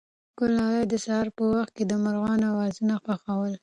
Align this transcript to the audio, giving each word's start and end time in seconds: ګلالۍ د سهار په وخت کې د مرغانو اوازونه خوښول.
ګلالۍ 0.39 0.83
د 0.87 0.93
سهار 1.03 1.27
په 1.37 1.43
وخت 1.53 1.71
کې 1.77 1.83
د 1.87 1.93
مرغانو 2.03 2.45
اوازونه 2.53 2.93
خوښول. 3.03 3.53